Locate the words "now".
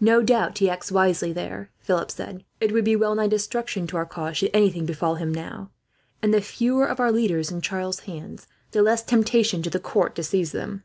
5.34-5.70